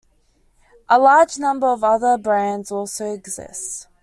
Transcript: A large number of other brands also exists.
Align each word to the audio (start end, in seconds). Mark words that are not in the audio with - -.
A 0.89 0.97
large 0.97 1.37
number 1.37 1.67
of 1.67 1.83
other 1.83 2.17
brands 2.17 2.71
also 2.71 3.13
exists. 3.13 3.85